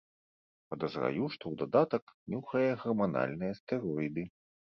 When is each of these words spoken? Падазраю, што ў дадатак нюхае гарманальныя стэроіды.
Падазраю, 0.69 1.25
што 1.35 1.43
ў 1.51 1.55
дадатак 1.65 2.03
нюхае 2.35 2.65
гарманальныя 2.85 3.53
стэроіды. 3.59 4.23